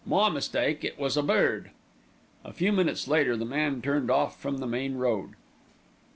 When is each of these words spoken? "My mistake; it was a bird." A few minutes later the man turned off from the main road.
"My 0.03 0.29
mistake; 0.29 0.83
it 0.83 0.97
was 0.97 1.15
a 1.15 1.21
bird." 1.21 1.69
A 2.43 2.51
few 2.51 2.71
minutes 2.71 3.07
later 3.07 3.37
the 3.37 3.45
man 3.45 3.83
turned 3.83 4.09
off 4.09 4.41
from 4.41 4.57
the 4.57 4.65
main 4.65 4.95
road. 4.95 5.33